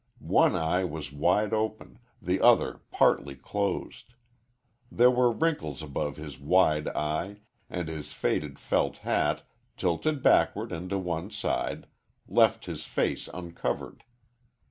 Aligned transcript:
One 0.33 0.55
eye 0.55 0.83
was 0.83 1.11
wide 1.13 1.53
open, 1.53 1.99
the 2.19 2.41
other 2.41 2.81
partly 2.91 3.35
closed. 3.35 4.15
There 4.91 5.11
were 5.11 5.31
wrinkles 5.31 5.83
above 5.83 6.17
his 6.17 6.39
wide 6.39 6.87
eye, 6.87 7.41
and 7.69 7.87
his 7.87 8.11
faded 8.11 8.57
felt 8.57 8.97
hat, 9.05 9.43
tilted 9.77 10.23
backward 10.23 10.71
and 10.71 10.89
to 10.89 10.97
one 10.97 11.29
side, 11.29 11.85
left 12.27 12.65
his 12.65 12.83
face 12.83 13.29
uncovered. 13.31 14.03